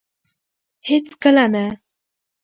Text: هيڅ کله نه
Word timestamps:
هيڅ 0.87 1.07
کله 1.21 1.45
نه 1.53 1.65